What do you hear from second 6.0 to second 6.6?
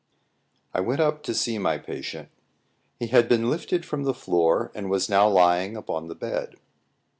the bed.